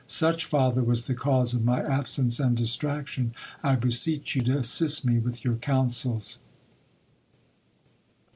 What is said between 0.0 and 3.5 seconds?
Such, father, was the cause of my absence and distraction.